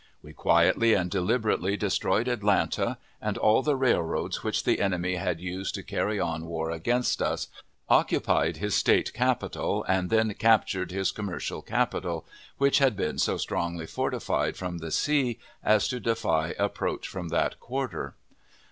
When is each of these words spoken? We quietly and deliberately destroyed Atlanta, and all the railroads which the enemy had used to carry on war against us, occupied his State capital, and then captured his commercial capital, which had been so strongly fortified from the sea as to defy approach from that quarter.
We 0.23 0.33
quietly 0.33 0.95
and 0.95 1.11
deliberately 1.11 1.77
destroyed 1.77 2.27
Atlanta, 2.27 2.97
and 3.21 3.37
all 3.37 3.61
the 3.61 3.75
railroads 3.75 4.43
which 4.43 4.63
the 4.63 4.79
enemy 4.79 5.17
had 5.17 5.39
used 5.39 5.75
to 5.75 5.83
carry 5.83 6.19
on 6.19 6.47
war 6.47 6.71
against 6.71 7.21
us, 7.21 7.49
occupied 7.87 8.57
his 8.57 8.73
State 8.73 9.13
capital, 9.13 9.83
and 9.87 10.09
then 10.09 10.33
captured 10.33 10.89
his 10.89 11.11
commercial 11.11 11.61
capital, 11.61 12.25
which 12.57 12.79
had 12.79 12.95
been 12.97 13.19
so 13.19 13.37
strongly 13.37 13.85
fortified 13.85 14.57
from 14.57 14.79
the 14.79 14.89
sea 14.89 15.37
as 15.63 15.87
to 15.89 15.99
defy 15.99 16.55
approach 16.57 17.07
from 17.07 17.27
that 17.29 17.59
quarter. 17.59 18.15